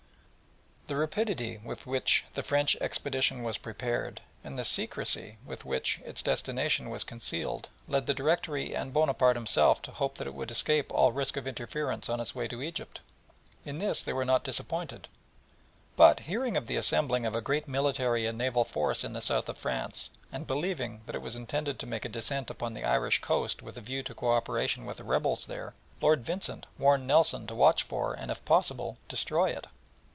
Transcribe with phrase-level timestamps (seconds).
[0.87, 6.21] The rapidity with which the French expedition was prepared, and the secrecy with which its
[6.21, 10.91] destination was concealed, led the Directory and Bonaparte himself to hope that it would escape
[10.91, 12.99] all risk of interference on its way to Egypt.
[13.63, 15.07] In this they were not disappointed,
[15.95, 19.47] but hearing of the assembling of a great military and naval force in the south
[19.47, 23.21] of France, and believing that it was intended to make a descent upon the Irish
[23.21, 27.47] coast with a view to co operation with the rebels there, Lord Vincent warned Nelson
[27.47, 29.67] to watch for, and, if possible, destroy it.